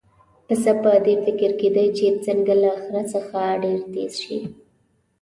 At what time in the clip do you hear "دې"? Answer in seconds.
1.05-1.15